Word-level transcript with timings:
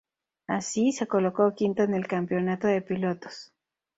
Así, 0.47 0.93
se 0.93 1.05
colocó 1.05 1.53
quinto 1.53 1.83
en 1.83 1.93
el 1.93 2.07
campeonato 2.07 2.65
de 2.65 2.81
pilotos. 2.81 3.53